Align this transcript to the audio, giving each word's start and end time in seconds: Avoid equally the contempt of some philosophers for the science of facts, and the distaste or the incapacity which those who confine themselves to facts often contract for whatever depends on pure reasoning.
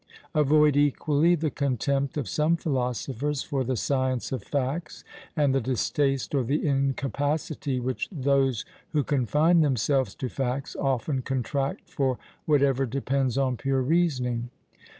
Avoid 0.33 0.75
equally 0.75 1.35
the 1.35 1.51
contempt 1.51 2.17
of 2.17 2.27
some 2.27 2.55
philosophers 2.57 3.43
for 3.43 3.63
the 3.63 3.75
science 3.75 4.31
of 4.31 4.41
facts, 4.41 5.03
and 5.37 5.53
the 5.53 5.61
distaste 5.61 6.33
or 6.33 6.43
the 6.43 6.67
incapacity 6.67 7.79
which 7.79 8.09
those 8.11 8.65
who 8.93 9.03
confine 9.03 9.61
themselves 9.61 10.15
to 10.15 10.27
facts 10.27 10.75
often 10.75 11.21
contract 11.21 11.87
for 11.87 12.17
whatever 12.47 12.87
depends 12.87 13.37
on 13.37 13.57
pure 13.57 13.83
reasoning. 13.83 14.49